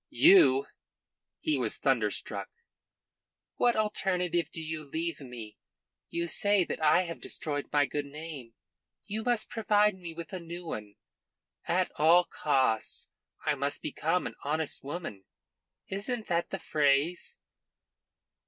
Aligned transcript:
"You?" 0.09 0.65
He 1.41 1.59
was 1.59 1.77
thunderstruck. 1.77 2.49
"What 3.57 3.75
alternative 3.75 4.51
do 4.51 4.59
you 4.59 4.83
leave 4.83 5.19
me? 5.19 5.59
You 6.09 6.25
say 6.27 6.63
that 6.63 6.81
I 6.81 7.03
have 7.03 7.21
destroyed 7.21 7.67
my 7.71 7.85
good 7.85 8.07
name. 8.07 8.55
You 9.05 9.23
must 9.23 9.51
provide 9.51 9.93
me 9.93 10.15
with 10.15 10.33
a 10.33 10.39
new 10.39 10.65
one. 10.65 10.95
At 11.67 11.91
all 11.99 12.23
costs 12.25 13.09
I 13.45 13.53
must 13.53 13.83
become 13.83 14.25
an 14.25 14.33
honest 14.43 14.83
woman. 14.83 15.25
Isn't 15.89 16.25
that 16.25 16.49
the 16.49 16.57
phrase?" 16.57 17.37